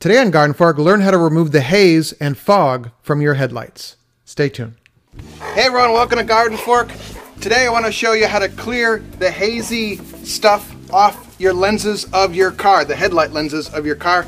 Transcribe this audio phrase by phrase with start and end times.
[0.00, 3.96] Today on Garden Fork, learn how to remove the haze and fog from your headlights.
[4.24, 4.76] Stay tuned.
[5.52, 6.90] Hey everyone, welcome to Garden Fork.
[7.42, 12.06] Today I want to show you how to clear the hazy stuff off your lenses
[12.14, 14.22] of your car, the headlight lenses of your car.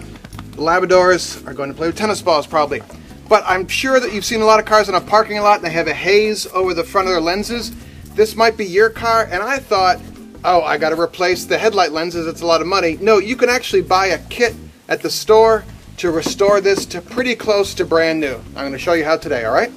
[0.51, 2.83] The Labradors are going to play with tennis balls probably.
[3.27, 5.65] But I'm sure that you've seen a lot of cars in a parking lot and
[5.65, 7.73] they have a haze over the front of their lenses.
[8.15, 10.03] This might be your car and I thought,
[10.45, 12.99] oh, I got to replace the headlight lenses, it's a lot of money.
[13.01, 14.55] No, you can actually buy a kit
[14.89, 15.65] at the store
[15.99, 18.35] to restore this to pretty close to brand new.
[18.35, 19.71] I'm going to show you how today, all right?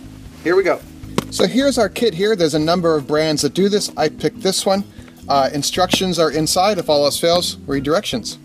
[0.43, 0.79] Here we go.
[1.31, 2.35] So here's our kit here.
[2.35, 3.91] There's a number of brands that do this.
[3.98, 4.84] I picked this one.
[5.27, 6.77] Uh, instructions are inside.
[6.77, 8.38] If all else fails, read directions.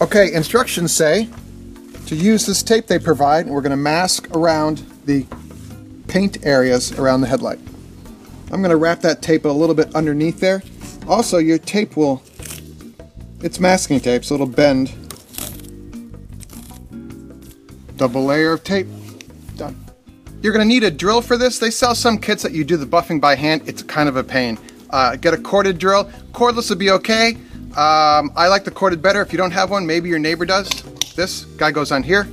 [0.00, 1.28] Okay, instructions say
[2.06, 5.26] to use this tape they provide, and we're going to mask around the
[6.08, 7.58] paint areas around the headlight.
[8.52, 10.62] I'm going to wrap that tape a little bit underneath there.
[11.08, 12.22] Also, your tape will,
[13.40, 14.94] it's masking tape, so it'll bend
[17.96, 18.86] Double layer of tape.
[19.56, 19.76] Done.
[20.42, 21.58] You're to need a drill for this.
[21.58, 23.62] They sell some kits that you do the buffing by hand.
[23.66, 24.58] It's kind of a pain.
[24.90, 26.04] Uh, get a corded drill.
[26.32, 27.36] Cordless would be okay.
[27.76, 29.20] Um, I like the corded better.
[29.22, 30.68] If you don't have one, maybe your neighbor does.
[31.14, 32.28] This guy goes on here.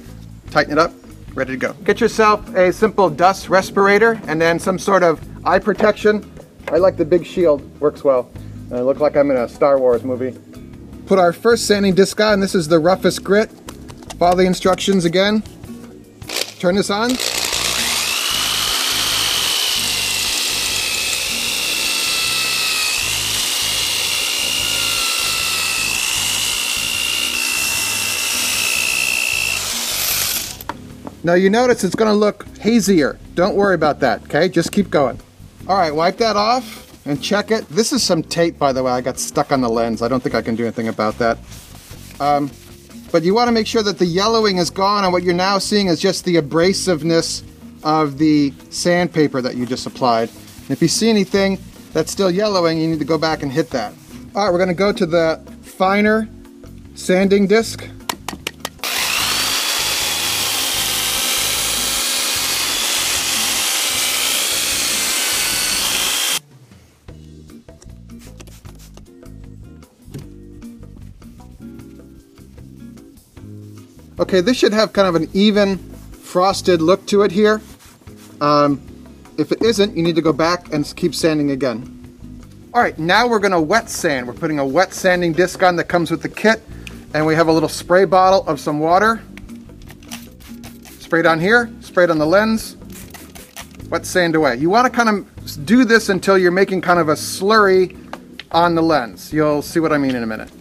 [0.51, 0.91] Tighten it up.
[1.33, 1.73] Ready to go.
[1.85, 6.29] Get yourself a simple dust respirator and then some sort of eye protection.
[6.67, 7.61] I like the big shield.
[7.79, 8.29] Works well.
[8.71, 10.37] I look like I'm in a Star Wars movie.
[11.05, 12.39] Put our first sanding disc on.
[12.39, 13.49] This is the roughest grit.
[14.23, 15.43] Follow the instructions again.
[16.57, 17.09] Turn this on.
[31.25, 33.19] Now you notice it's going to look hazier.
[33.35, 34.47] Don't worry about that, okay?
[34.47, 35.19] Just keep going.
[35.67, 37.67] All right, wipe that off and check it.
[37.67, 38.93] This is some tape, by the way.
[38.93, 40.01] I got stuck on the lens.
[40.01, 41.37] I don't think I can do anything about that.
[42.21, 42.49] Um,
[43.13, 45.59] but you want to make sure that the yellowing is gone and what you're now
[45.59, 47.43] seeing is just the abrasiveness
[47.83, 50.29] of the sandpaper that you just applied.
[50.29, 51.59] And if you see anything
[51.93, 53.93] that's still yellowing, you need to go back and hit that.
[54.33, 56.27] All right, we're going to go to the finer
[56.95, 57.87] sanding disc.
[74.19, 75.77] Okay, this should have kind of an even
[76.11, 77.61] frosted look to it here.
[78.41, 78.81] Um,
[79.37, 81.99] if it isn't, you need to go back and keep sanding again.
[82.75, 84.27] All right, now we're gonna wet sand.
[84.27, 86.61] We're putting a wet sanding disc on that comes with the kit,
[87.15, 89.21] and we have a little spray bottle of some water.
[90.99, 92.77] Sprayed on here, sprayed on the lens,
[93.89, 94.57] wet sand away.
[94.57, 97.97] You wanna kind of do this until you're making kind of a slurry
[98.51, 99.33] on the lens.
[99.33, 100.51] You'll see what I mean in a minute.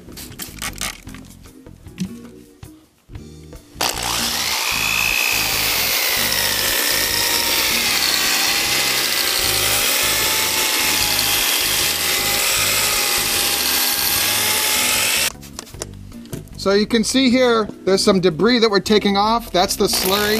[16.62, 19.50] So you can see here, there's some debris that we're taking off.
[19.50, 20.38] That's the slurry.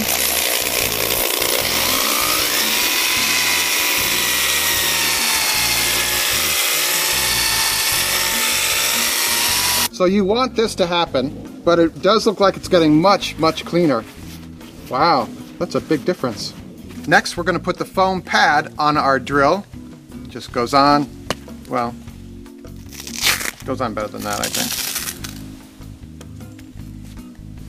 [9.93, 13.65] So you want this to happen, but it does look like it's getting much, much
[13.65, 14.05] cleaner.
[14.89, 15.29] Wow,
[15.59, 16.55] that's a big difference.
[17.09, 19.67] Next, we're gonna put the foam pad on our drill.
[20.29, 21.09] Just goes on,
[21.69, 21.93] well,
[23.65, 24.92] goes on better than that, I think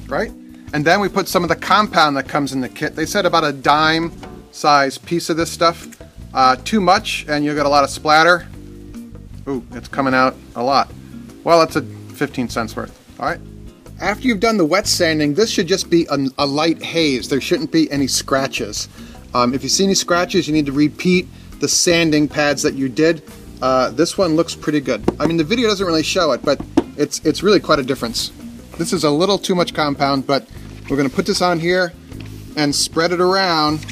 [0.08, 0.32] right?
[0.74, 2.96] And then we put some of the compound that comes in the kit.
[2.96, 4.12] They said about a dime
[4.52, 5.88] size piece of this stuff.
[6.34, 8.48] Uh, too much and you'll get a lot of splatter.
[9.48, 10.92] Ooh, it's coming out a lot.
[11.44, 13.40] Well, that's a 15 cents worth, all right?
[14.00, 17.30] After you've done the wet sanding, this should just be a, a light haze.
[17.30, 18.90] There shouldn't be any scratches.
[19.34, 21.28] Um, if you see any scratches, you need to repeat
[21.60, 23.22] the sanding pads that you did.
[23.62, 25.04] Uh, this one looks pretty good.
[25.20, 26.60] I mean, the video doesn't really show it, but
[26.98, 28.32] it's, it's really quite a difference.
[28.78, 30.48] This is a little too much compound, but
[30.90, 31.94] we're going to put this on here
[32.58, 33.86] and spread it around.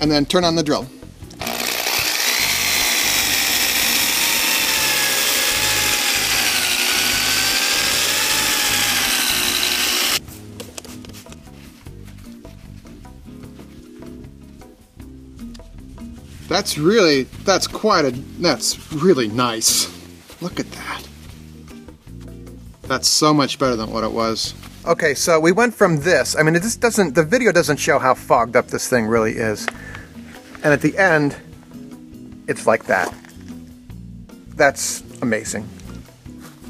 [0.00, 0.86] And then turn on the drill.
[16.48, 18.10] That's really, that's quite a,
[18.40, 19.90] that's really nice.
[20.40, 21.02] Look at that.
[22.82, 24.54] That's so much better than what it was.
[24.86, 26.36] Okay, so we went from this.
[26.36, 29.66] I mean, this doesn't, the video doesn't show how fogged up this thing really is.
[30.62, 31.34] And at the end,
[32.46, 33.12] it's like that.
[34.54, 35.68] That's amazing.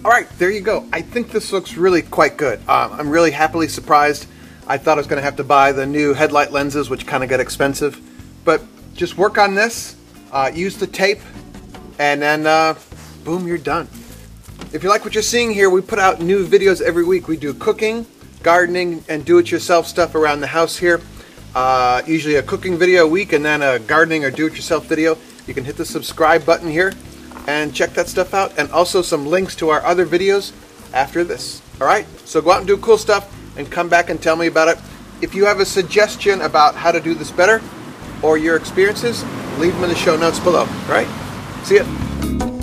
[0.05, 0.87] All right, there you go.
[0.93, 2.61] I think this looks really quite good.
[2.69, 4.27] Um, I'm really happily surprised.
[4.67, 7.23] I thought I was going to have to buy the new headlight lenses, which kind
[7.23, 8.01] of get expensive.
[8.45, 8.63] But
[8.97, 9.97] just work on this,
[10.33, 11.21] uh, use the tape,
[11.99, 12.75] and then uh,
[13.25, 13.89] boom, you're done.
[14.73, 17.29] If you like what you're seeing here, we put out new videos every week.
[17.29, 18.07] We do cooking,
[18.43, 21.01] gardening, and do-it-yourself stuff around the house here.
[21.55, 25.17] Uh, usually a cooking video a week and then a gardening or do-it-yourself video.
[25.47, 26.93] You can hit the subscribe button here
[27.47, 28.59] and check that stuff out.
[28.59, 30.53] And also some links to our other videos
[30.93, 31.63] after this.
[31.81, 34.49] All right, so go out and do cool stuff and come back and tell me
[34.49, 34.79] about it.
[35.23, 37.63] If you have a suggestion about how to do this better
[38.27, 39.23] or your experiences,
[39.59, 40.67] leave them in the show notes below.
[40.67, 41.09] All right,
[41.65, 42.56] see ya.